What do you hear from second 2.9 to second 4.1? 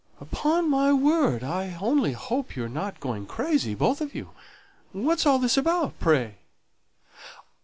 going crazy, both